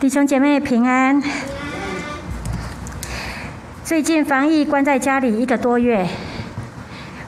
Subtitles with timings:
[0.00, 1.20] 弟兄姐妹平安。
[3.84, 6.06] 最近防疫关在家里一个多月，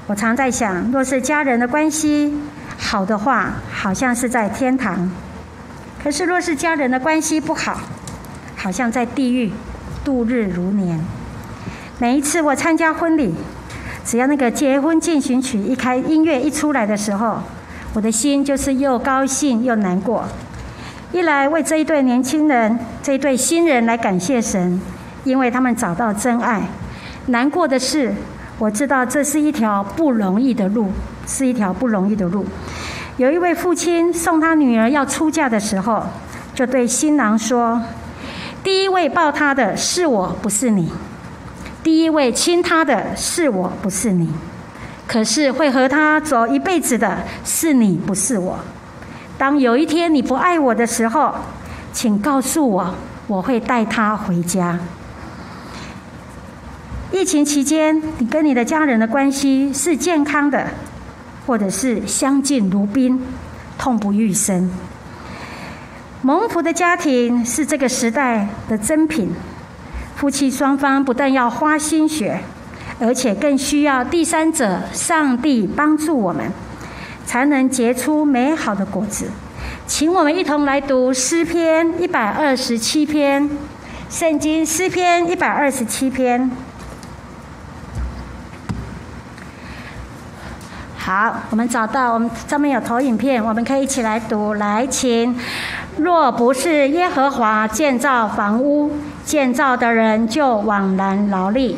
[0.07, 2.33] 我常在想，若是家人的关系
[2.79, 5.11] 好的话，好像是在天堂；
[6.01, 7.81] 可是若是家人的关系不好，
[8.55, 9.51] 好像在地狱
[10.05, 11.01] 度日如年。
[11.99, 13.35] 每一次我参加婚礼，
[14.05, 17.43] 只要那个结婚进行曲一开，音乐一出来的时候，
[17.95, 20.29] 我的心就是又高兴又难过。
[21.13, 24.81] 一来为这一对年轻人、这一对新人来感谢神，
[25.25, 26.61] 因为他们找到真爱；
[27.27, 28.15] 难过的是，
[28.59, 30.93] 我知道这是一条不容易的路，
[31.27, 32.47] 是一条不容易的路。
[33.17, 36.05] 有一位父亲送他女儿要出嫁的时候，
[36.55, 37.83] 就对新郎说
[38.63, 40.85] ：“第一位抱她的是我，不是你；
[41.83, 44.31] 第一位亲她的是我，不是你。
[45.09, 48.57] 可是会和他走一辈子的是你，不是我。”
[49.41, 51.35] 当有一天你不爱我的时候，
[51.95, 52.95] 请告诉我，
[53.27, 54.79] 我会带他回家。
[57.11, 60.67] 疫情期间，你跟你的家人的关系是健康的，
[61.47, 63.19] 或者是相敬如宾、
[63.79, 64.71] 痛不欲生。
[66.21, 69.31] 蒙福的家庭是这个时代的珍品，
[70.17, 72.41] 夫妻双方不但要花心血，
[73.01, 76.53] 而且更需要第三者——上帝帮助我们。
[77.25, 79.31] 才能结出美好的果子，
[79.87, 83.49] 请我们一同来读诗篇一百二十七篇，
[84.09, 86.51] 圣经诗篇一百二十七篇。
[90.97, 94.55] 好，我们找到我们上面有投影片，我们可以一起来读。
[94.55, 95.35] 来，请。
[95.97, 98.93] 若不是耶和华建造房屋，
[99.25, 101.77] 建造的人就枉然劳力。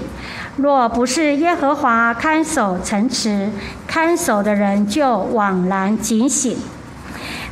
[0.56, 3.48] 若不是耶和华看守城池，
[3.92, 6.56] 看守的人就枉然警醒。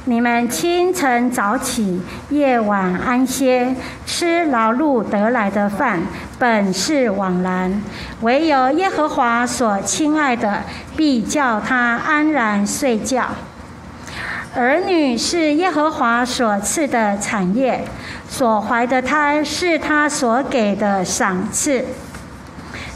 [0.07, 6.01] 你们清晨早起，夜晚安歇，吃劳碌得来的饭，
[6.39, 7.71] 本是枉然；
[8.23, 10.63] 唯有耶和华所亲爱的，
[10.97, 13.27] 必叫他安然睡觉。
[14.55, 17.85] 儿女是耶和华所赐的产业，
[18.31, 21.85] 所怀的胎是他所给的赏赐。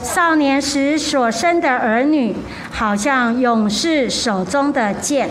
[0.04, 2.37] 少年时所生的儿女，
[2.70, 5.31] 好像勇士手中的剑。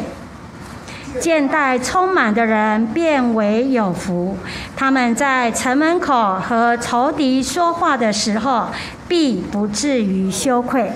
[1.22, 4.36] 剑带充满的人，变为有福。
[4.76, 8.66] 他们在城门口和仇敌说话的时候，
[9.08, 10.92] 必不至于羞愧。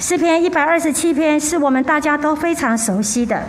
[0.00, 3.40] 诗篇一百二十七篇是我们大家都非常熟悉的。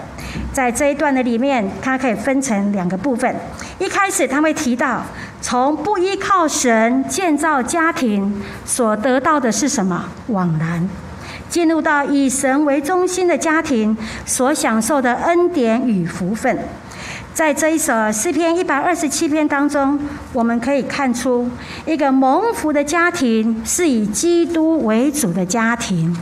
[0.54, 3.36] 在这一段的里面，它可以分成两个部分。
[3.80, 5.02] 一开始他会提到。
[5.42, 10.06] 从不依靠神建造家庭所得到的是什么？
[10.28, 10.90] 枉然。
[11.50, 16.60] 进入到以神为中心的家庭所享受的恩典与福分，
[17.34, 19.98] 在这一首诗篇一百二十七篇当中，
[20.34, 21.50] 我们可以看出
[21.86, 26.14] 一个蒙福的家庭是以基督为主的家庭。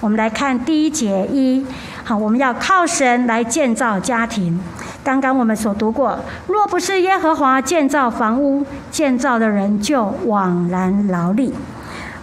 [0.00, 1.66] 我们来看第一节一，
[2.02, 4.58] 好，我们要靠神来建造家庭。
[5.04, 11.52] 刚刚我们所读过，若不是耶和华建造房屋，建造的人就枉然劳力。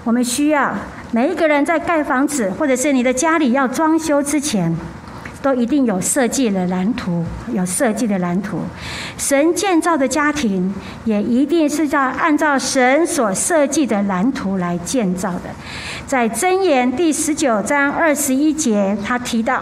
[0.06, 0.74] 我们需要
[1.12, 4.74] 每一个人在盖房子，或者是你的家里要装修之前，
[5.42, 8.62] 都一定有设计的蓝图，有设计的蓝图。
[9.18, 10.74] 神建造的家庭，
[11.04, 15.50] 也一定是要按照神所设计的蓝图来建造的。
[16.08, 19.62] 在箴言第十九章二十一节，他提到。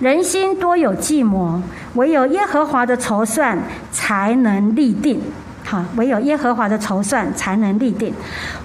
[0.00, 1.60] 人心多有计谋，
[1.94, 3.58] 唯有耶和华的筹算
[3.90, 5.20] 才能立定。
[5.64, 8.14] 好，唯有耶和华的筹算才能立定。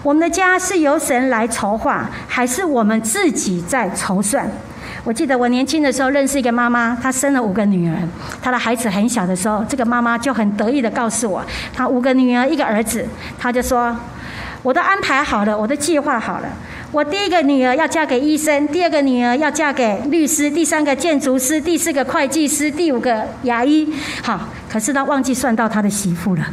[0.03, 4.47] 我们的家是由神来筹划，还是我们自己在筹算？
[5.03, 7.97] 我记得我年轻的时候认识一个妈妈，她生了五个女儿。
[8.41, 11.43] 她的孩子很小的时候，这个妈妈就很得意的告诉我，
[11.73, 13.05] 她五个女儿一个儿子，
[13.37, 13.93] 她就说
[14.63, 16.47] ：“我都安排好了，我都计划好了。”
[16.93, 23.91] 我第一个女儿要嫁给医生，第二个女儿要嫁给律师，第三个建筑师，第四个会计师，第五个牙医。
[24.21, 26.45] 好，可是他忘记算到他的媳妇了。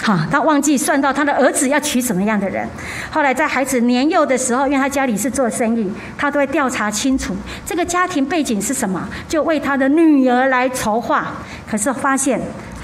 [0.00, 2.64] 好，他忘记算到他的儿子要娶什么样的人。
[3.10, 7.34] 后来在孩子年幼的时候，因为他家里是做生意，他都会调查清楚
[7.66, 11.26] 这个家庭背景是什么，就为他的女儿来筹划。
[11.68, 12.40] 可是发现，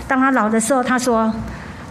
[0.09, 1.33] 当他老的时候，他说：“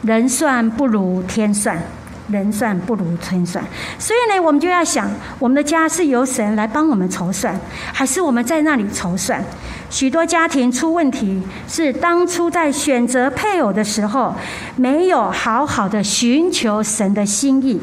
[0.04, 1.82] 人算不如天算。”
[2.30, 3.64] 人算不如天算，
[4.00, 7.60] 所以呢，我们就要想，我们的家是由神来帮我们筹算，
[7.92, 9.44] 还是我们在那里筹算？
[9.90, 14.34] 许多家庭出问题，是当初在选择配偶的时候，
[14.76, 17.80] 没有好好的寻求神的心意。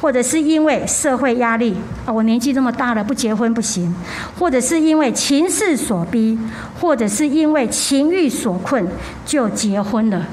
[0.00, 1.74] 或者是因为社会压力
[2.04, 3.94] 啊，我年纪这么大了不结婚不行，
[4.38, 6.38] 或者是因为情势所逼，
[6.78, 8.86] 或者是因为情欲所困
[9.24, 10.26] 就结婚了。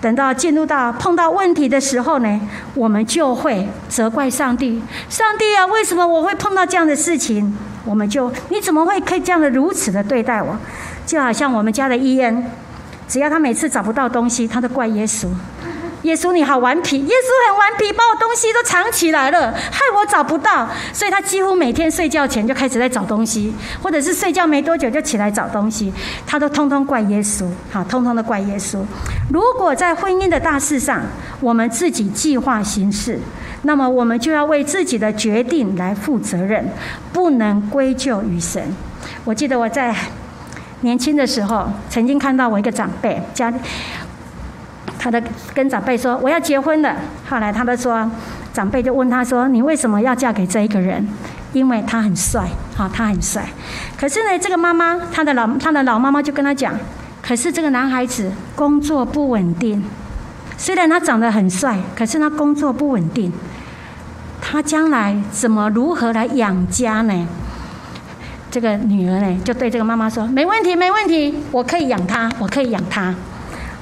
[0.00, 2.40] 等到进入到碰到问题的时候呢，
[2.74, 7.52] 我们就会责怪上帝：上帝啊，为什么我会碰到这样的事情？
[7.84, 10.56] 我们就你怎么会可以这样的如此的对待我？
[11.06, 12.44] 就好像我们家的伊恩，
[13.08, 15.26] 只要他每次找不到东西，他都怪耶稣。
[16.02, 20.68] 耶稣你好顽皮，耶稣很顽皮，把我东西都藏起来了，害我找不到。
[20.92, 23.52] 所以他几乎每天睡觉前就开始在找东西，
[23.82, 25.92] 或者是睡觉没多久就起来找东西，
[26.24, 28.78] 他都通通怪耶稣，好，通通的怪耶稣。
[29.30, 31.02] 如果在婚姻的大事上，
[31.40, 33.18] 我们自己计划行事，
[33.62, 36.70] 那么我们就要为自己的决定来负责任，
[37.12, 38.62] 不能归咎于神。
[39.24, 39.94] 我记得我在
[40.82, 43.52] 年轻的时候，曾经看到我一个长辈家。
[44.98, 45.22] 他的
[45.54, 46.96] 跟长辈说我要结婚了，
[47.28, 48.10] 后来他们说，
[48.52, 51.06] 长辈就问他说你为什么要嫁给这一个人？
[51.54, 52.46] 因为他很帅，
[52.76, 53.42] 好，他很帅。
[53.96, 56.74] 可是呢，这个妈妈，他的老他的老妈妈就跟他讲，
[57.22, 59.82] 可是这个男孩子工作不稳定，
[60.58, 63.32] 虽然他长得很帅，可是他工作不稳定，
[64.42, 67.26] 他将来怎么如何来养家呢？
[68.50, 73.14] 这个女儿呢就对这个妈妈说，没问题，没问题，我可以养他，我可以养他。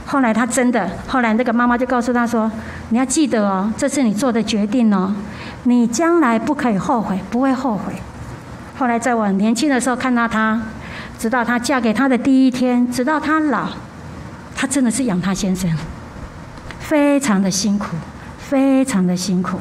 [0.07, 2.51] 后来他真的，后来那个妈妈就告诉他说
[2.91, 5.13] ：“你要记得哦，这是你做的决定哦，
[5.65, 7.93] 你将来不可以后悔，不会后悔。”
[8.79, 10.63] 后来在我年轻的时候看到他，
[11.19, 13.71] 直到他嫁给他的第一天，直到他老，
[14.55, 15.69] 他真的是养他先生，
[16.79, 17.97] 非常的辛苦，
[18.39, 19.59] 非常的辛苦。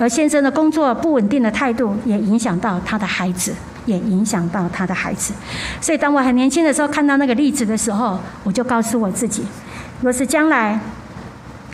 [0.00, 3.54] 而先生的工作不稳定的态度，也影响到他的孩子。
[3.86, 5.32] 也影响到他的孩子，
[5.80, 9.44] 所以当我很年轻的时候看到那个例子的时候，我就告诉我自己：
[10.02, 10.78] 若是将来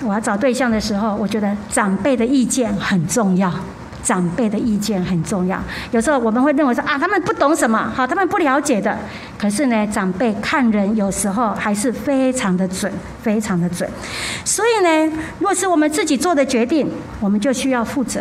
[0.02, 3.52] 我要找对象的时候，我觉得长辈的意见很重要，
[4.02, 5.60] 长辈的意见很重要。
[5.90, 8.98] 有时候我们会认为说啊，他们不懂什么，好，他们不了解的。
[9.38, 12.92] 可是呢，长辈看人有时候还是非常的准，
[13.22, 13.88] 非常的准。
[14.44, 16.90] 所以呢，若是我们自己做的决定，
[17.20, 18.20] 我们就需要负责。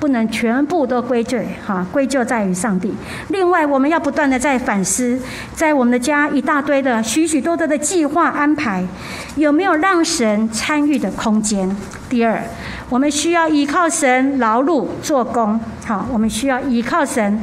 [0.00, 2.92] 不能全部都归罪，哈，归咎在于上帝。
[3.28, 5.18] 另外，我们要不断的在反思，
[5.54, 8.84] 在我们的家一大堆的许许多多的计划安排，
[9.36, 11.74] 有没有让神参与的空间？
[12.08, 12.42] 第二，
[12.88, 17.40] 我们需要依靠神劳碌做工，好，我们需要依靠神。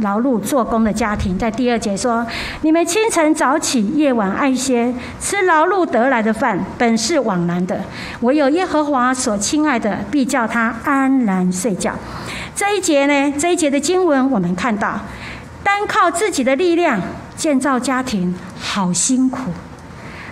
[0.00, 2.26] 劳碌做工的家庭，在第二节说
[2.62, 7.80] ：“你们清晨早起，夜晚安歇，吃劳碌得来的饭，本是枉然的。
[8.20, 11.94] 唯有耶和华所亲爱的，必叫他安然睡觉。”
[12.54, 15.00] 这一节呢，这一节的经文，我们看到，
[15.62, 17.00] 单靠自己的力量
[17.36, 19.50] 建造家庭，好辛苦。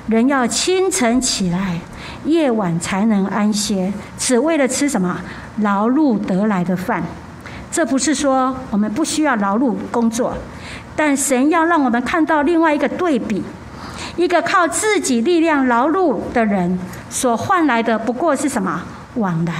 [0.09, 1.79] 人要清晨起来，
[2.25, 5.21] 夜晚才能安歇，只为了吃什么
[5.61, 7.03] 劳碌得来的饭。
[7.71, 10.35] 这不是说我们不需要劳碌工作，
[10.97, 13.43] 但神要让我们看到另外一个对比：
[14.17, 16.79] 一个靠自己力量劳碌的人
[17.11, 18.83] 所换来的不过是什么？
[19.15, 19.55] 枉然。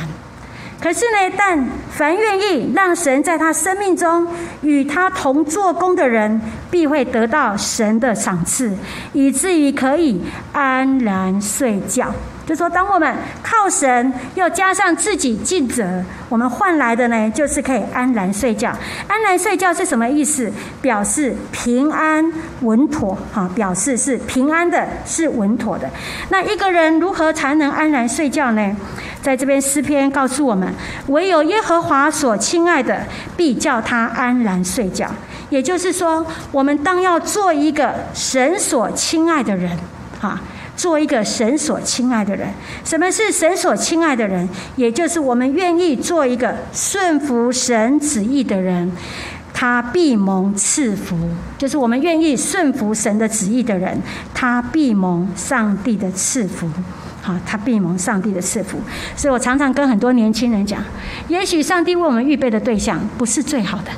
[0.81, 4.29] 可是呢，但凡愿意让神在他生命中
[4.63, 8.77] 与他同做工的人，必会得到神的赏赐，
[9.13, 10.21] 以至于可以
[10.53, 12.13] 安然睡觉。
[12.47, 18.73] 就说，当我们靠神，又加上自己尽责，我们换来的呢，就是可以安然睡觉。
[19.07, 20.51] 安然睡觉是什么意思？
[20.81, 22.25] 表示平安
[22.63, 25.91] 稳妥，哈，表示是平安的，是稳妥的。
[26.31, 28.75] 那一个人如何才能安然睡觉呢？
[29.21, 30.73] 在这边诗篇告诉我们，
[31.09, 33.03] 唯有耶和华所亲爱的，
[33.37, 35.11] 必叫他安然睡觉。
[35.51, 39.79] 也就是说，我们当要做一个神所亲爱的人，
[40.21, 40.41] 啊。
[40.79, 42.49] 做一个神所亲爱的人，
[42.85, 44.49] 什么是神所亲爱的人？
[44.77, 48.93] 也就是我们愿意做一个顺服神旨意的人，
[49.53, 51.19] 他必蒙赐福。
[51.59, 54.01] 就是我们愿意顺服神的旨意的人，
[54.33, 56.71] 他必蒙上帝的赐福。
[57.23, 58.79] 好，他必蒙上帝的赐福。
[59.17, 60.81] 所以我常常跟很多年轻人讲，
[61.27, 63.91] 也许上帝为我们预备的对象不是最好的。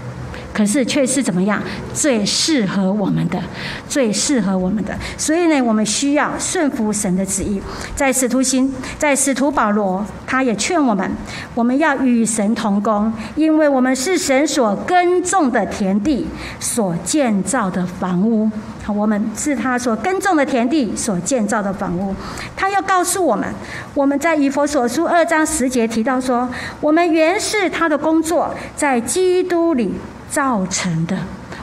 [0.53, 1.63] 可是却是怎么样
[1.95, 3.41] 最适合我们的，
[3.89, 4.97] 最适合我们的。
[5.17, 7.61] 所以呢，我们需要顺服神的旨意。
[7.95, 11.11] 在使徒行，在使徒保罗，他也劝我们，
[11.55, 16.27] 我们要与神同工，因为我们是神所耕种的田地，
[16.59, 18.51] 所建造的房屋。
[18.89, 22.13] 我们是他所耕种的田地，所建造的房屋。
[22.57, 23.49] 他要告诉我们，
[23.95, 26.49] 我们在以佛所书二章十节提到说，
[26.81, 29.95] 我们原是他的工作，在基督里。
[30.31, 31.17] 造成的，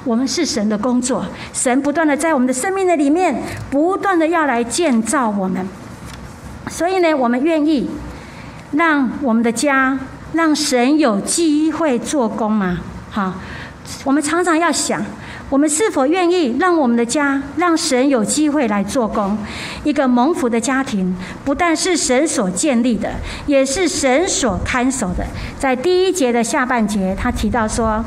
[0.03, 5.67] 我们是神的工作，神不断的在我们的生命的里面，不断的要来建造我们。
[6.69, 7.89] 所以呢，我们愿意
[8.71, 9.97] 让我们的家，
[10.33, 12.79] 让神有机会做工吗？
[13.09, 13.33] 好，
[14.03, 15.01] 我们常常要想。
[15.49, 19.37] 我们是否愿意让我们的家，让神有机会来做工？
[19.85, 23.09] 一个蒙福的家庭，不但是神所建立的，
[23.45, 25.25] 也是神所看守的。
[25.57, 28.03] 在第一节的下半节，他提到说：“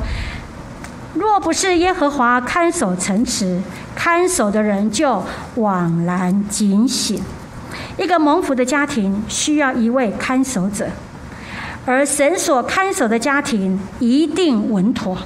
[1.13, 3.61] 若不是耶和华看守城池，
[3.93, 5.23] 看守的人就
[5.55, 7.21] 枉然警醒。”
[7.97, 10.87] 一个蒙福的家庭需要一位看守者，
[11.85, 15.17] 而神所看守的家庭一定稳妥。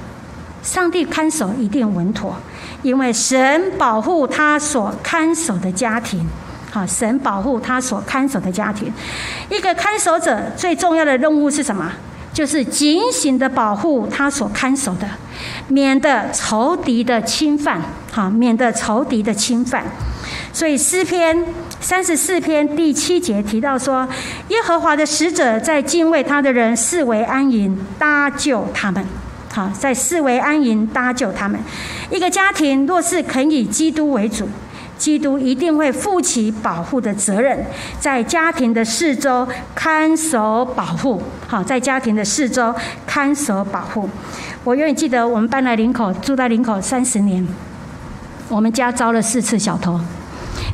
[0.62, 2.36] 上帝看守一定稳妥，
[2.82, 6.28] 因为神保护他所看守的家庭。
[6.72, 8.92] 好，神保护他所看守的家庭。
[9.48, 11.92] 一个看守者最重要的任务是什么？
[12.32, 15.08] 就是警醒的保护他所看守的，
[15.68, 17.80] 免得仇敌的侵犯。
[18.10, 19.84] 好，免得仇敌的侵犯。
[20.52, 21.44] 所以诗篇
[21.80, 24.08] 三十四篇第七节提到说
[24.48, 29.04] ：“耶和华的使者在敬畏他的人视为安营，搭救他们。”
[29.52, 31.58] 好，在视为安营搭救他们。
[32.10, 34.46] 一个家庭若是肯以基督为主，
[34.98, 37.64] 基督一定会负起保护的责任，
[38.00, 41.22] 在家庭的四周看守保护。
[41.46, 42.74] 好，在家庭的四周
[43.06, 44.08] 看守保护。
[44.64, 47.46] 我永远记得，我们搬来林口，住在林口三十年，
[48.48, 50.00] 我们家遭了四次小偷。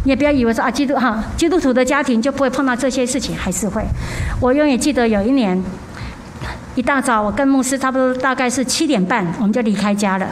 [0.04, 3.84] 你也不要以为说啊，基督哈基督徒的家庭就不会碰到这些事情，还是会。
[4.40, 5.62] 我永远记得有一年。
[6.74, 10.26] 一大早，我跟牧师差不多大概是七点半，我们就离开家了。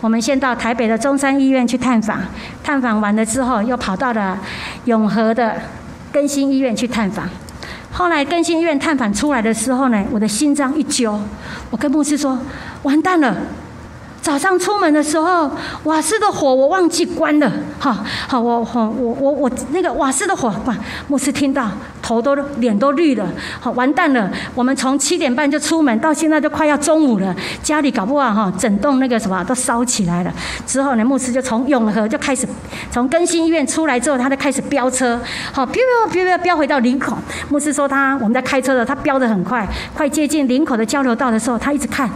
[0.00, 2.20] 我们先到台北的中山医院去探访，
[2.62, 4.38] 探访完了之后，又跑到了
[4.84, 5.56] 永和的
[6.12, 7.28] 更新医院去探访。
[7.92, 11.20] 后来更新医院探访出来的时候呢，我的心脏一揪，
[11.70, 12.38] 我跟牧师说
[12.84, 13.36] ：“完蛋了。”
[14.22, 15.50] 早上出门的时候，
[15.84, 20.76] 瓦斯的火我忘记关了，哈，好，我我我我我那个瓦斯的火，哇，
[21.08, 21.70] 牧师听到
[22.02, 23.26] 头都脸都绿了，
[23.58, 30.30] 好，完蛋了，我们从七点半就出门，到现在都快要中午了，家里搞不好哈，整栋那个什么都烧起来了。
[30.66, 32.46] 之后呢，牧师就从永和就开始，
[32.90, 35.18] 从更新医院出来之后，他就开始飙车，
[35.50, 37.16] 好，飙飙飙飙回到林口。
[37.48, 42.10] 牧师说他我们在开车的，他飙得很快，快接近林口的交流道的时候，他一直看。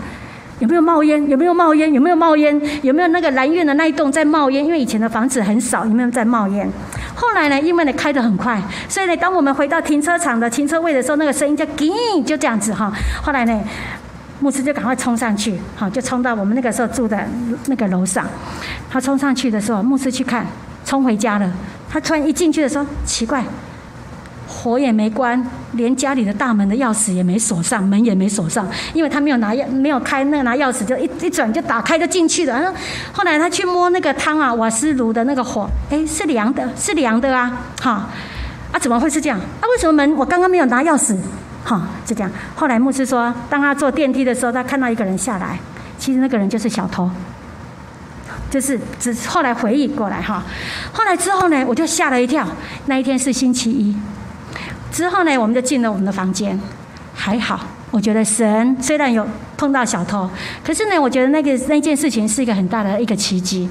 [0.60, 1.28] 有没有冒烟？
[1.28, 1.92] 有没有冒烟？
[1.92, 2.60] 有没有冒烟？
[2.82, 4.64] 有没有那个蓝院的那一栋在冒烟？
[4.64, 6.70] 因为以前的房子很少，有没有在冒烟？
[7.14, 11.92] 后来呢，因为呢开得很快，所以呢，当我们回到停车场的停车位的时候，那个声音就“叮”，
[12.24, 12.92] 就这样子哈。
[13.22, 13.60] 后来呢，
[14.40, 17.18] 牧师就赶快冲上去，好，就冲到我们那个时候住的
[17.66, 18.26] 那个楼上。
[18.90, 20.46] 他冲上去的时候，牧师去看，
[20.84, 21.52] 冲回家了。
[21.90, 23.44] 他突然一进去的时候，奇怪。
[24.56, 32.54] 火也没关，连家里的大门的钥匙也没锁上，门也没锁上，因为他没有拿钥，没有开那个拿钥匙，就一一转就打开就进去了。
[32.54, 32.78] 然后
[33.12, 38.08] 后来他去摸那个汤啊，瓦斯炉的那个火，哎，是凉的，是凉的啊，哈，
[38.70, 39.38] 啊怎么会是这样？
[39.38, 41.18] 啊为什么门我刚刚没有拿钥匙？
[41.64, 42.30] 哈，就这样。
[42.54, 45.58] 后来牧师说，当他坐电梯的时候，他看到一个人下来，
[45.98, 47.10] 其实那个人就是小偷，
[48.50, 50.42] 就是只后来回忆过来哈。
[50.92, 52.46] 后来之后呢，我就吓了一跳。
[52.86, 53.96] 那一天是星期一。
[54.94, 56.56] 之后呢，我们就进了我们的房间，
[57.12, 57.58] 还好。
[57.90, 60.30] 我觉得神虽然有碰到小偷，
[60.64, 63.68] 可是呢，我觉得那个那件事情是一个很大的一个奇迹。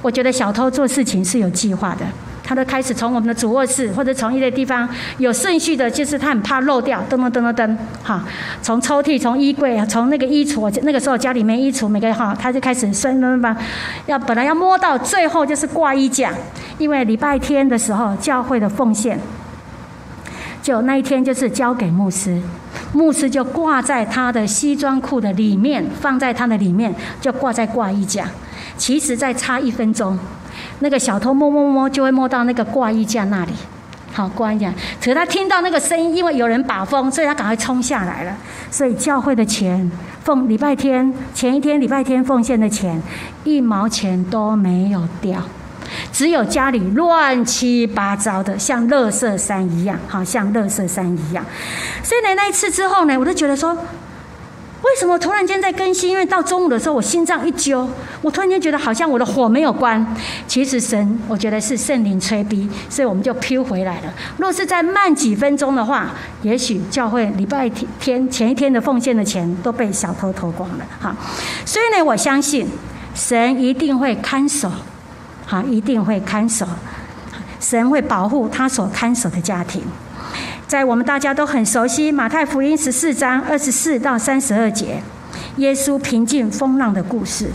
[0.00, 2.06] 我觉得小偷做事情是有计划的，
[2.44, 8.24] 他都开始从我们的主卧室或者从一些地方有顺序的，就是他很怕漏掉，噔噔噔噔噔，哈，
[8.62, 13.56] 从抽屉、从衣柜、从那个衣橱，那个时候家里面衣橱，每个哈，他就开始顺顺吧，
[14.06, 16.32] 要本来要摸到最后就是挂衣架，
[16.78, 19.18] 因为礼拜天的时候教会的奉献。
[20.62, 22.40] 就那一天，就是交给牧师，
[22.92, 28.26] 牧师就挂在他的西装裤的里面，放在他的里面，就挂在挂衣架。
[28.76, 30.18] 其实再差一分钟，
[30.80, 33.52] 那个小偷摸摸摸就会摸到那个挂衣架那里。
[34.12, 34.72] 好，挂衣架。
[35.00, 38.36] 可是他听到那个声音，因为有人把风，所以他赶快冲下来了。
[38.70, 39.90] 所以教会的钱，
[40.22, 43.00] 奉礼拜天前一天礼拜天奉献的钱，
[43.44, 45.40] 一毛钱都没有掉。
[46.12, 51.44] 只有家里乱七八糟的，像垃圾山一样，好像垃圾山一样。
[52.02, 56.10] 所以呢，那一次之后呢，我就觉得说，为什么突然间在更新？
[56.10, 57.88] 因为到中午的时候，我心脏一揪，
[58.22, 60.16] 我突然间觉得好像我的火没有关。
[60.46, 64.14] 其实神，我觉得是圣灵催逼，所以我们就飘回来了。
[64.38, 67.68] 若是再慢几分钟的话，也许教会礼拜
[68.00, 70.84] 天前一天的奉献的钱都被小偷偷光了。
[71.00, 71.14] 哈，
[71.66, 72.66] 所以呢，我相信
[73.14, 74.70] 神一定会看守。
[75.50, 76.68] 好，一定会看守，
[77.58, 79.82] 神会保护他所看守的家庭。
[80.66, 85.02] 在我们大家都很熟悉马太福音十四章二十四到三十二节，
[85.56, 87.50] 耶稣平静风浪的故事。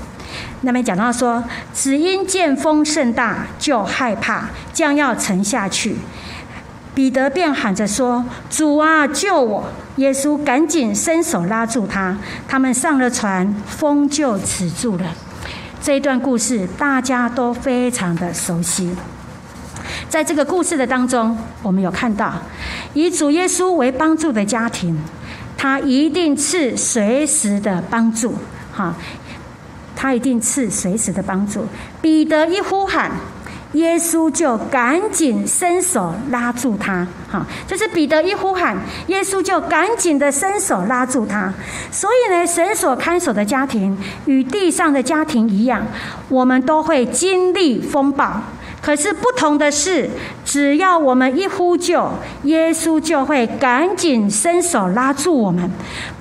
[0.61, 5.97] 那边讲到说，只因见风甚大，就害怕，将要沉下去。
[6.95, 9.65] 彼得便喊着说：“主啊，救我！”
[9.97, 12.17] 耶稣赶紧伸手拉住他。
[12.47, 15.05] 他们上了船，风就止住了。
[15.83, 18.95] 这一段故事大家都非常的熟悉。
[20.07, 22.35] 在这个故事的当中，我们有看到
[22.93, 24.97] 以主耶稣为帮助的家庭，
[25.57, 28.33] 他一定是随时的帮助。
[28.71, 28.95] 哈，
[29.93, 31.65] 他一定是随时的帮助。
[32.01, 33.11] 彼得一呼喊。
[33.73, 38.77] 耶稣就赶紧伸手拉住他，哈，就是彼得一呼喊，
[39.07, 41.51] 耶稣就赶紧的伸手拉住他。
[41.91, 45.85] 所以呢，神所看守的家庭与地上的家庭一样，
[46.29, 48.41] 我们都会经历风暴。
[48.83, 50.09] 可是不同的是，
[50.43, 52.11] 只要我们一呼救，
[52.43, 55.71] 耶稣就会赶紧伸手拉住我们，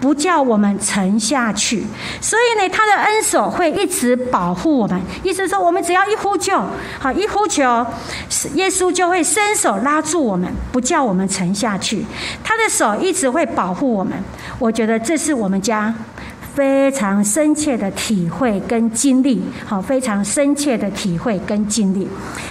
[0.00, 1.84] 不叫我们沉下去。
[2.20, 5.02] 所以呢，他的恩手会一直保护我们。
[5.24, 6.56] 意思说，我们只要一呼救，
[7.00, 7.84] 好一呼求，
[8.54, 12.06] 耶稣就会伸手拉住我们，不叫我们沉下去。
[12.44, 14.12] 他的手一直会保护我们。
[14.60, 15.92] 我觉得这是我们家。
[16.54, 22.06] 非常深切的体会跟经历，好，非常深切的体会跟经历。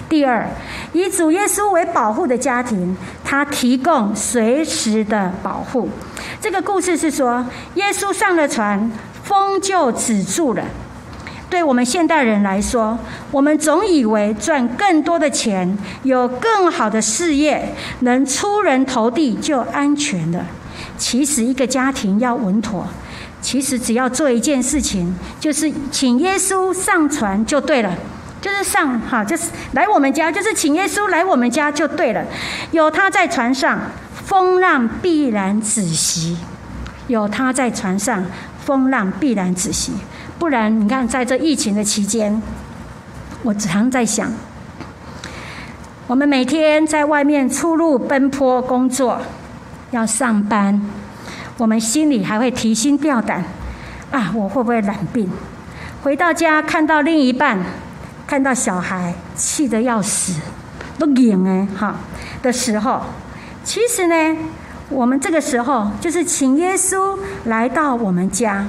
[0.10, 0.48] 第二，
[0.92, 5.88] 以主耶稣为保护的家庭，他提供随时的保护。
[6.40, 8.92] 这个故事是说，耶稣上了船，
[9.24, 10.64] 风就止住了。
[11.48, 12.98] 对我们现代人来说，
[13.30, 20.48] 我们总以为赚更多的钱，有更好的事业，能出人头地就安全了。
[20.98, 22.88] 其实，一个家庭要稳妥。
[23.42, 27.92] 其实只要做一件事情，就是请耶稣上船就对了，
[28.40, 32.24] 就是上哈，就是来我们家，就是请耶稣来我们家就对了。
[32.72, 33.80] 有他在船上，
[34.26, 36.36] 风浪必然止息；
[37.08, 38.24] 有他在船上，
[38.64, 39.92] 风浪必然止息。
[40.38, 42.42] 不然，你看在这疫情的期间，
[43.44, 44.32] 我常在想，
[46.08, 49.22] 我们每天在外面出入奔波工作，
[49.92, 50.82] 要上班。
[51.62, 53.44] 我们心里还会提心吊胆，
[54.10, 55.30] 啊，我会不会染病？
[56.02, 57.60] 回到家看到另一半，
[58.26, 60.42] 看到小孩，气得要死，
[60.98, 61.98] 都硬哎哈
[62.42, 63.04] 的时候，
[63.64, 64.38] 其实呢，
[64.90, 68.66] 我们这个时候就是请耶稣来到我们家。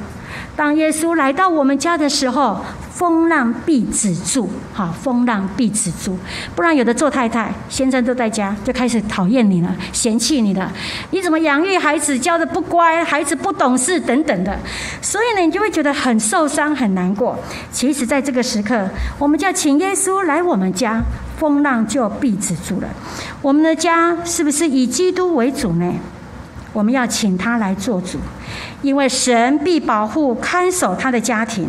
[0.56, 2.60] 当耶稣来到我们家的时候。
[2.92, 6.16] 风浪必止住，好，风浪必止住，
[6.54, 10.70] 不然有的做太太，先生都在家，就开始讨厌你了，嫌弃你了，
[11.10, 14.56] 你怎么养育孩子教的不乖，孩子不懂事等等的，
[15.00, 17.36] 所以呢，你就会觉得很受伤，很难过。
[17.72, 18.86] 其实，在这个时刻，
[19.18, 21.02] 我们就要请耶稣来我们家，
[21.38, 22.88] 风浪就必止住了。
[23.40, 25.92] 我们的家是不是以基督为主呢？
[26.72, 28.18] 我们要请他来做主。
[28.82, 31.68] 因为神必保护看守他的家庭，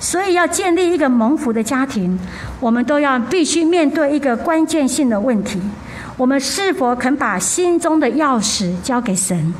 [0.00, 2.18] 所以要建立一个蒙福的家庭，
[2.58, 5.60] 我们都要必须面对一个关键性的问题：
[6.16, 9.52] 我们是否肯把心中的钥匙交给神？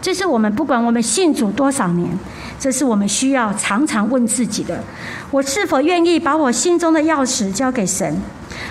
[0.00, 2.08] 这是我们不管我们信主多少年，
[2.56, 4.80] 这是我们需要常常问自己的：
[5.32, 8.16] 我是否愿意把我心中的钥匙交给神？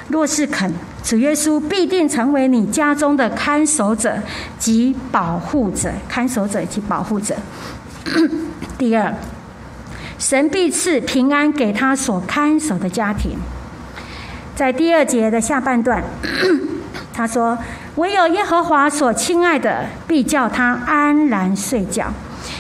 [0.08, 0.72] 若是肯。
[1.08, 4.18] 主耶稣必定成为你家中的看守者
[4.60, 7.34] 及保护者，看守者及保护者。
[8.78, 9.14] 第二，
[10.20, 13.38] 神必赐平安给他所看守的家庭。
[14.54, 16.04] 在第二节的下半段，
[17.16, 17.58] 他说
[17.96, 22.12] ：“唯有耶和华所亲爱的，必叫他安然睡觉。”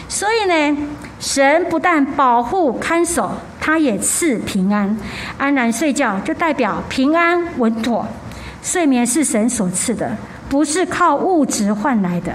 [0.08, 0.88] 所以呢，
[1.20, 3.30] 神不但保护看守，
[3.60, 4.98] 他也赐平安，
[5.38, 8.08] 安然睡觉，就代表平安稳妥。
[8.67, 10.17] 睡眠是神所赐的，
[10.49, 12.34] 不是靠物质换来的。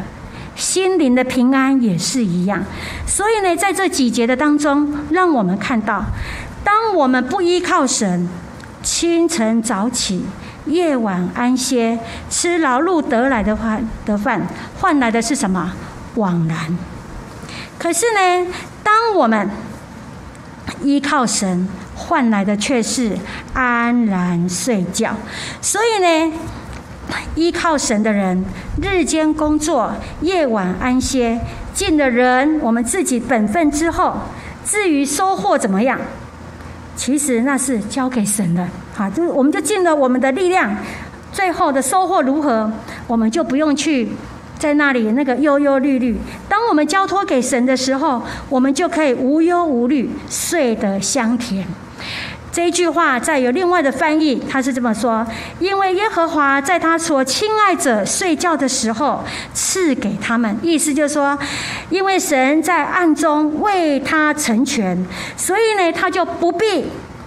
[0.56, 2.64] 心灵的平安也是一样。
[3.06, 6.02] 所以呢，在这几节的当中，让我们看到，
[6.64, 8.26] 当我们不依靠神，
[8.82, 10.24] 清晨早起，
[10.64, 11.98] 夜晚安歇，
[12.30, 14.46] 吃劳碌得来的饭的饭，
[14.80, 15.74] 换来的是什么？
[16.14, 16.78] 枉然。
[17.78, 18.46] 可是呢，
[18.82, 19.50] 当我们
[20.80, 21.68] 依靠神，
[22.02, 23.12] 换来的却是
[23.54, 25.14] 安然睡觉，
[25.60, 26.36] 所以呢，
[27.34, 28.44] 依靠神的人，
[28.82, 31.40] 日间工作，夜晚安歇，
[31.72, 34.14] 尽了人我们自己本分之后，
[34.64, 35.98] 至于收获怎么样，
[36.96, 38.66] 其实那是交给神的。
[38.94, 40.76] 好，就是我们就尽了我们的力量，
[41.32, 42.70] 最后的收获如何，
[43.06, 44.08] 我们就不用去。
[44.58, 46.16] 在那里，那个忧忧虑虑。
[46.48, 51.66] 当我们交托给神的时候，我们就可以无忧无虑，睡得香甜。
[52.52, 55.26] 这一句话再有另外的翻译，他是这么说：
[55.58, 60.56] 因为耶和华在他所亲爱者睡觉的时候赐给他们。
[60.62, 61.38] 意思就是说，
[61.88, 66.84] 因为神在暗中为他成全，所以呢，他就不必。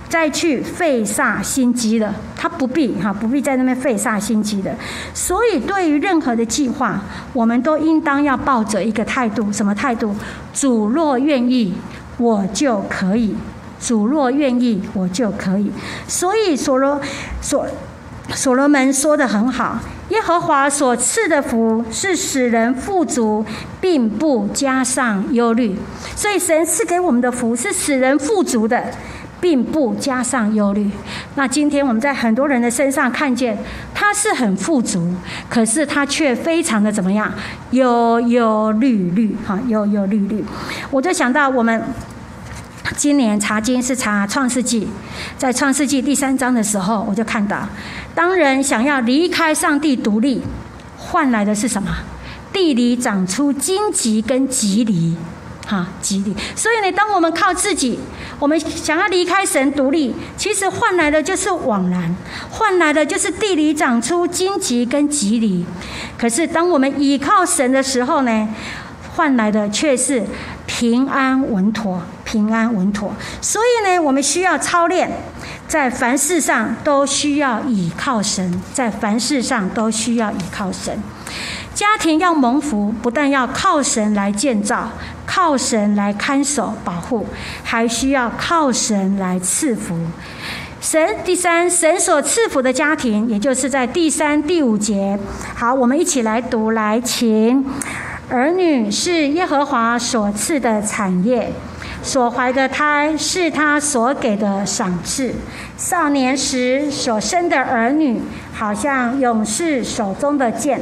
[0.07, 4.73] 再去费煞心机了，他不必哈，不必在那边费煞心机的。
[5.15, 7.01] 所以，对于任何的计划，
[7.33, 10.15] 我们都应当要抱着一个态度，什么态度？
[10.53, 11.73] 主若愿意，
[12.17, 13.35] 我就可以；
[13.79, 15.71] 主若愿意，我就可以。
[16.07, 16.99] 所以，所罗
[17.41, 17.67] 所
[18.33, 19.79] 所罗门说的很好。
[20.09, 23.43] 耶和华所赐的福是使人富足，
[23.81, 25.75] 并不加上忧虑。
[26.15, 28.83] 所以神赐给我们的福是使人富足的，
[29.41, 30.89] 并不加上忧虑。
[31.33, 33.57] 那今天我们在很多人的身上看见，
[33.95, 35.13] 他是很富足，
[35.49, 37.33] 可是他却非常的怎么样？
[37.71, 40.45] 忧忧虑虑，哈，忧忧虑虑。
[40.91, 41.83] 我就想到我们。
[42.95, 44.88] 今年查经是查创世纪，
[45.38, 47.67] 在创世纪第三章的时候，我就看到，
[48.13, 50.41] 当人想要离开上帝独立，
[50.98, 51.89] 换来的是什么？
[52.54, 55.17] 地里长出荆棘跟棘藜，
[55.67, 56.34] 哈，棘藜。
[56.56, 58.00] 所以呢，当我们靠自己，
[58.39, 62.15] 我们想要离开神独立，其实换来的就是枉然，
[62.50, 65.65] 换来的就是地里长出荆棘跟棘藜。
[66.17, 68.48] 可是当我们倚靠神的时候呢，
[69.15, 70.24] 换来的却是
[70.65, 72.02] 平安稳妥。
[72.25, 75.09] 平安稳妥，所以呢，我们需要操练，
[75.67, 80.99] 在凡事上都需要倚靠神，在凡事上都需要倚靠神。
[81.73, 84.89] 家庭要蒙福，不但要靠神来建造，
[85.25, 87.27] 靠神来看守保护，
[87.63, 89.95] 还需要靠神来赐福。
[90.79, 95.17] 神第三，神所赐福的家庭，也就是在第三、第五节。
[95.55, 97.65] 好，我们一起来读，来，请
[98.29, 101.51] 儿女是耶和华所赐的产业。
[102.05, 105.33] 所怀的胎是他所给的赏赐，
[105.75, 108.21] 少年时所生的儿女，
[108.53, 110.79] 好像勇士手中的剑，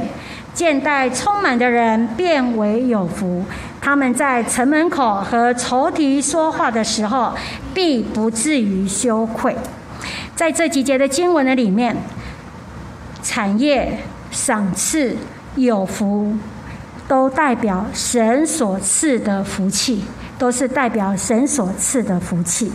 [0.52, 3.42] 剑带充满的人变为有福。
[3.80, 7.32] 他们在城门口和仇敌说话的时候，
[7.72, 9.56] 必不至于羞愧。
[10.36, 11.96] 在这几节的经文的里面，
[13.22, 13.98] 产业、
[14.30, 15.16] 赏赐、
[15.56, 16.34] 有福，
[17.08, 20.04] 都代表神所赐的福气。
[20.44, 22.70] 都是代表神所赐的福气。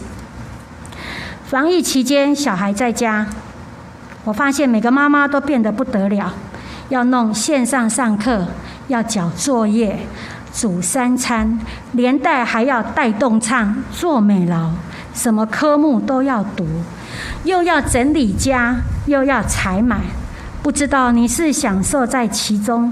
[1.46, 3.28] 防疫期间，小孩在家，
[4.24, 6.34] 我发现每个妈妈都变得不得了，
[6.90, 8.48] 要弄线上上课，
[8.88, 10.00] 要交作业，
[10.52, 11.60] 煮三餐，
[11.92, 14.72] 连带还要带动唱、做美劳，
[15.14, 16.66] 什么科目都要读，
[17.44, 20.02] 又要整理家，又要采买，
[20.64, 22.92] 不知道你是享受在其中，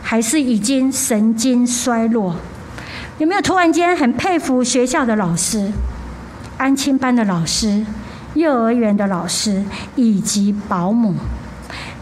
[0.00, 2.36] 还是已经神经衰弱？
[3.18, 5.70] 有没有突然间很佩服学校的老师、
[6.56, 7.84] 安亲班的老师、
[8.34, 9.62] 幼儿园的老师
[9.94, 11.14] 以及保姆？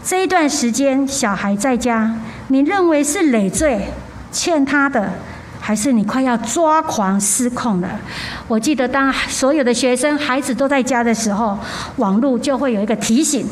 [0.03, 2.15] 这一段时间小孩在家，
[2.47, 3.87] 你认为是累赘、
[4.31, 5.11] 欠他的，
[5.59, 7.99] 还是你快要抓狂失控了？
[8.47, 11.59] 我记得当所有的学生、孩子都在家的时候，
[11.97, 13.45] 网络就会有一个提醒。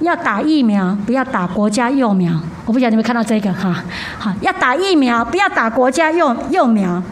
[0.00, 2.32] 要打疫苗，不要打国家幼苗。
[2.64, 3.84] 我不晓得你们看到这个哈，
[4.18, 7.02] 好，要打疫苗，不要打国家幼幼苗，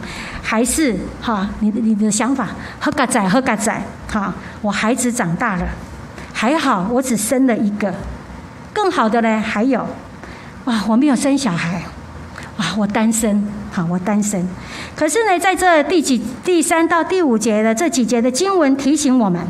[0.41, 5.65] 还是哈，你的你的想法，喝个仔喝个仔，好，我孩子长大了，
[6.33, 7.93] 还好我只生了一个，
[8.73, 9.87] 更好的呢还有，
[10.65, 11.83] 哇，我没有生小孩，
[12.57, 14.47] 哇，我单身，好，我单身。
[14.95, 19.41] 可是呢，在这第几第三到第五节的这几节的经文提醒我们。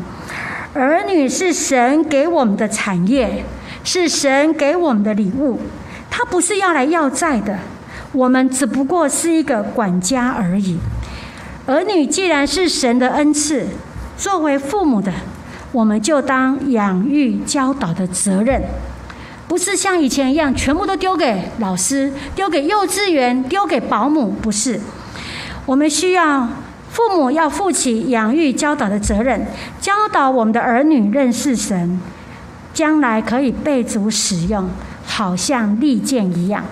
[0.76, 3.42] 儿女是神给我们的产业，
[3.82, 5.58] 是神给我们的礼物。
[6.10, 7.58] 他不是要来要债的，
[8.12, 10.78] 我们只不过是一个管家而已。
[11.64, 13.66] 儿女既然是神的恩赐，
[14.18, 15.10] 作为父母的，
[15.72, 18.62] 我们就当养育教导的责任，
[19.48, 24.78] 不是像以前一样全部都丢给老师、丢给幼稚园、丢给保姆，不是。
[25.64, 26.46] 我们需要。
[26.96, 29.46] 父母要负起养育教导的责任，
[29.78, 32.00] 教导我们的儿女认识神，
[32.72, 34.66] 将来可以备足使用，
[35.04, 36.64] 好像利剑一样。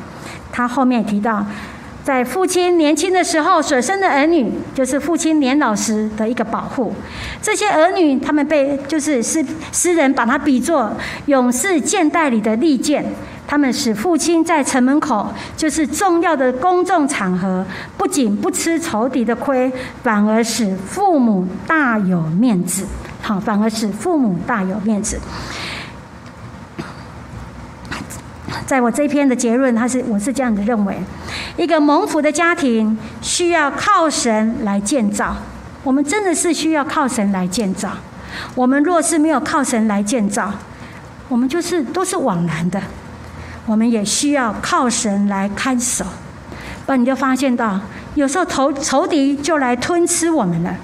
[0.50, 1.44] 他后面提到，
[2.02, 6.94] 在父亲年轻的时候所生的儿女，就是父亲年老时的一个保护。
[7.42, 10.90] 这些儿女，他们被就是诗诗人把他比作
[11.26, 13.04] 勇士剑袋里的利剑。
[13.46, 17.64] 他们使父亲在城门口，就是重要的公众场合，
[17.96, 19.70] 不仅不吃仇敌的亏，
[20.02, 22.87] 反而使父母大有面子。
[23.20, 25.20] 好，反而使父母大有面子。
[28.66, 30.98] 在我这篇的结论，他是我是这样的认为：
[31.57, 35.37] 一个蒙福的家庭需要靠神来建造。
[35.83, 37.90] 我们真的是需要靠神来建造。
[38.54, 40.50] 我们若是没有靠神来建造，
[41.28, 42.80] 我们就是都是枉然的。
[43.66, 46.05] 我们也需要靠神来看守，
[46.85, 47.81] 不然你就发现到，
[48.14, 50.77] 有时候仇仇敌就来吞吃我们了。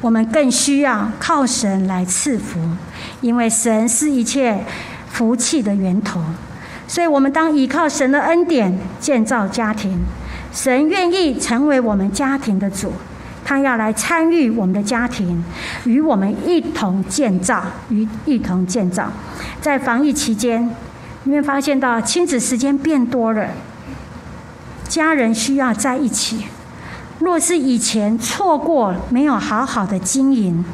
[0.00, 2.60] 我们更需要靠神来赐福，
[3.20, 4.64] 因为神是一切
[5.10, 6.20] 福气的源头。
[6.86, 9.98] 所以，我们当依靠神的恩典建造家庭，
[10.52, 12.92] 神愿意成为我们家庭的主，
[13.44, 15.42] 他要来参与我们的家庭，
[15.84, 19.10] 与我们一同建造，与一同建造。
[19.60, 20.70] 在防疫期间，
[21.28, 23.48] 你会发现到亲子时间变多了，
[24.88, 26.46] 家人需要在一起。
[27.18, 30.64] 若是以前错过，没有好好的经营，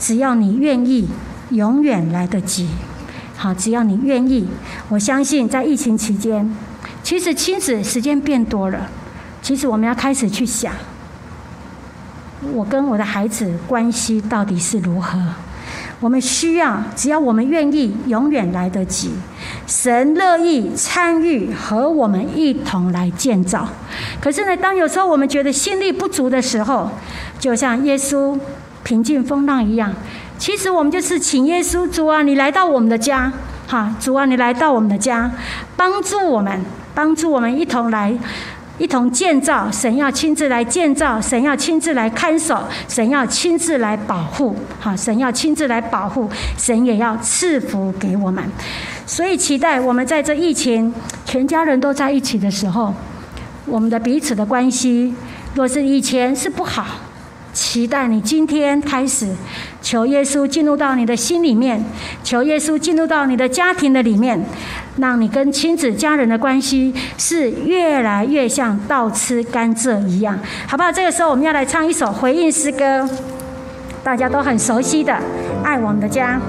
[0.00, 1.08] 只要你愿意，
[1.50, 2.68] 永远来得及。
[3.36, 4.48] 好，只要你愿意，
[4.88, 6.52] 我相信在疫情期间，
[7.04, 8.88] 其实亲子时间变多了。
[9.40, 10.74] 其实我们要开始去想，
[12.52, 15.16] 我跟我的孩子关系到底是如何？
[16.00, 19.10] 我们需要，只要我们愿意，永远来得及。
[19.66, 23.68] 神乐意参与和我们一同来建造。
[24.20, 26.88] 可是呢，当有时候我们觉得心力不足的时候，
[27.40, 28.38] 就像耶稣
[28.84, 29.92] 平静风浪一样。
[30.38, 33.32] 其实我们就是请耶稣主啊，你来到我们的家，
[33.66, 35.28] 哈，主啊，你来到我们的家，
[35.76, 38.16] 帮助我们，帮助我们一同来，
[38.78, 39.70] 一同建造。
[39.70, 48.44] 神要亲自来建造，神要亲自来看守，神要亲自来保护，哈，神要亲自来保护，神也要赐福给我们。
[49.04, 50.92] 所以期待我们在这疫情
[51.24, 52.94] 全家人都在一起的时候，
[53.66, 55.14] 我们的彼此的关系，
[55.54, 56.86] 若是以前是不好。
[57.58, 59.26] 期待你今天开始，
[59.82, 61.84] 求耶稣进入到你的心里面，
[62.22, 64.40] 求耶稣进入到你的家庭的里面，
[64.98, 70.92] 让你跟亲子家人的关系是越来越像倒吃甘蔗一样，好不好？
[70.92, 73.08] 这个时候我们要来唱一首回应诗歌，
[74.04, 75.12] 大家都很熟悉的
[75.64, 76.40] 《爱我们的家》。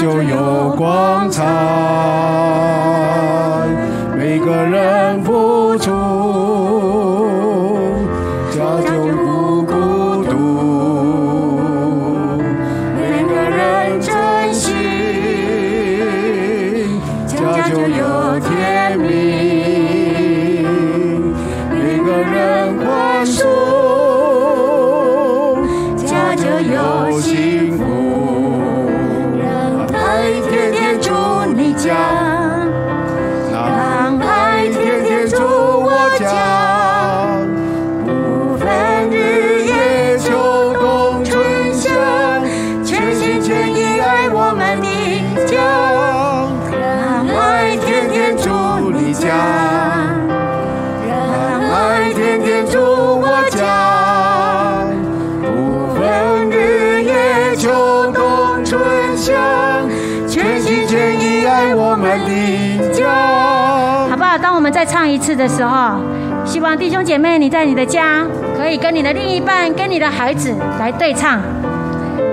[0.00, 1.44] 就有光彩，
[65.40, 65.96] 的时候，
[66.44, 71.40] 希望弟兄姐妹，你在你的家可以跟你的另一半、跟你的孩子来对唱。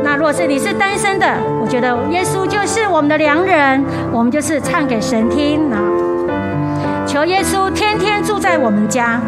[0.03, 5.79] 那若是你是单身的，我觉得耶稣就是我们的良人，我们就是唱给神听啊！
[7.07, 9.21] 求耶稣天天住在我们家。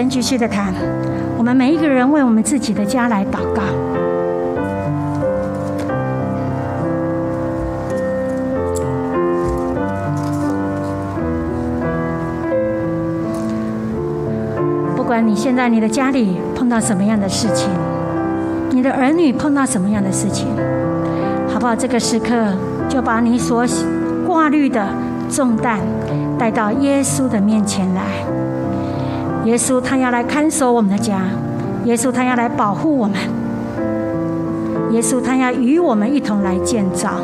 [0.00, 0.72] 神继续的谈，
[1.36, 3.60] 我们每一个人为我们自己的家来祷告。
[14.96, 17.68] 不管你现在你的家里碰到什么样的事情，
[18.70, 20.46] 你的儿女碰到什么样的事情，
[21.52, 21.76] 好不好？
[21.76, 22.54] 这个时刻
[22.88, 23.66] 就把你所
[24.26, 24.82] 挂虑的
[25.28, 25.78] 重担
[26.38, 28.02] 带到耶稣的面前来。
[29.50, 31.22] 耶稣他要来看守我们的家，
[31.84, 33.16] 耶稣他要来保护我们，
[34.92, 37.14] 耶稣他要与我们一同来建造。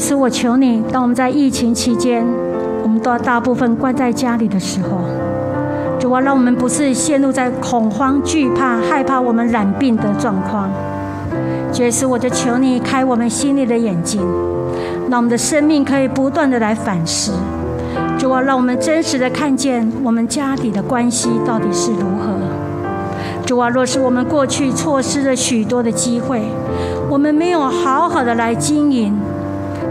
[0.00, 2.24] 稣，我求你，当我们在疫情期间，
[2.82, 5.02] 我们都要大部分关在家里的时候，
[5.98, 10.70] 主啊，让我们不是陷入在恐慌、惧怕、害怕我们染病的状况。
[11.74, 14.22] 耶稣，我就求你开我们心里的眼睛，
[15.10, 17.32] 让我们的生命可以不断的来反思。
[18.18, 22.32] 主啊，让我们真实的看见我们家里的关系到底是如何。
[23.46, 26.42] 主啊，若是我们过去错失了许多的机会，
[27.10, 29.14] 我们没有好好的来经营。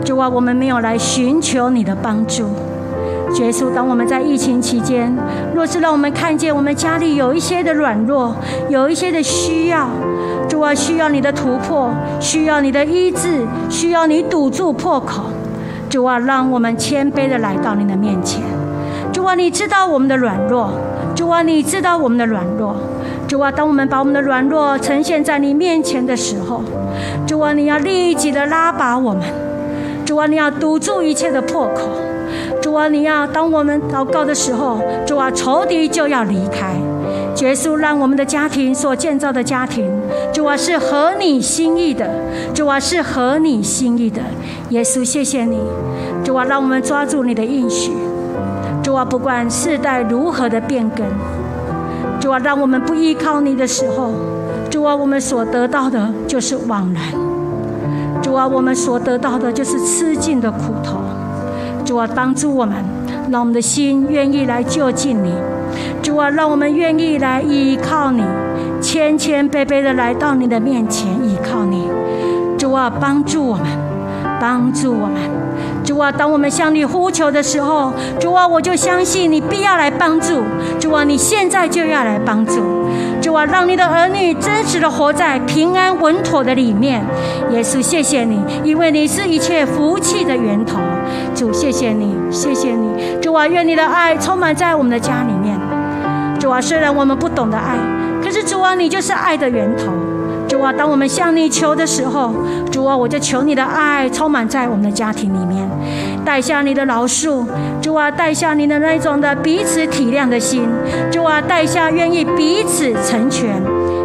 [0.03, 2.45] 主啊，我们没有来寻求你的帮助。
[3.35, 5.15] 耶稣，当我们在疫情期间，
[5.53, 8.35] 若是让我们看见我们家里有一些的软弱，
[8.69, 9.87] 有一些的需要，
[10.49, 15.25] 主啊，需要你的突破，需要你的医治，需要你堵住破口。
[15.89, 18.41] 主啊，让我们谦卑的来到你的面前。
[19.13, 20.71] 主啊，你知道我们的软弱。
[21.15, 22.75] 主啊，你知道我们的软弱。
[23.27, 26.63] 主啊，当我们把我们的软弱呈现在你面前的时候，
[27.27, 29.21] 主啊，你要立即的拉拔我们。
[30.09, 31.87] 主啊，你要堵住一切的破口。
[32.63, 36.73] 主啊，你要当我们祷告的时候，主啊，仇敌就要离开，
[37.45, 39.87] 耶稣让我们的家庭所建造的家庭，
[40.33, 42.09] 主啊是合你心意的，
[42.55, 44.19] 主啊是合你心意的。
[44.69, 45.59] 耶稣，谢谢你，
[46.23, 47.91] 主啊，让我们抓住你的应许。
[48.81, 51.05] 主啊，不管世代如何的变更，
[52.19, 54.11] 主啊，让我们不依靠你的时候，
[54.71, 57.28] 主啊，我们所得到的就是枉然。
[58.29, 60.99] 主啊，我们所得到的就是吃尽的苦头。
[61.83, 62.75] 主啊，帮助我们，
[63.31, 65.33] 让我们的心愿意来就近你。
[66.03, 68.21] 主啊，让我们愿意来依靠你，
[68.79, 71.87] 谦谦卑卑的来到你的面前依靠你。
[72.55, 73.65] 主啊，帮助我们，
[74.39, 75.15] 帮助我们。
[75.83, 80.43] 主啊，当我们向你呼求的时候，主啊，我就相信你必要来帮助。
[80.79, 82.61] 主啊，你现在就要来帮助。
[83.29, 86.99] 主啊，让你的儿女真实的活在平安稳妥的里面。
[87.51, 90.79] 耶稣，谢谢你，因为你是一切福气的源头。
[91.35, 93.19] 主，谢谢你，谢谢你。
[93.21, 95.55] 主啊，愿你的爱充满在我们的家里面。
[96.39, 97.77] 主啊，虽然我们不懂得爱，
[98.23, 99.93] 可是主啊，你就是爱的源头。
[100.47, 102.33] 主啊，当我们向你求的时候，
[102.71, 105.69] 主啊，我就求你的爱充满在我们的家庭里面，
[106.25, 107.45] 带下你的饶恕，
[107.81, 110.67] 主啊，带下你的那种的彼此体谅的心，
[111.11, 113.49] 主啊，带下愿意彼此成全。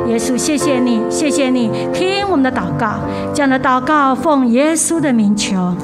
[0.06, 2.96] 耶稣，谢谢你，谢谢你，听我们的祷告，
[3.32, 5.74] 这样的祷告奉耶稣的名求，